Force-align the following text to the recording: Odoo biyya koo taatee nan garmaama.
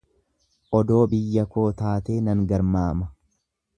Odoo 0.77 1.03
biyya 1.11 1.43
koo 1.53 1.67
taatee 1.83 2.19
nan 2.29 2.43
garmaama. 2.53 3.11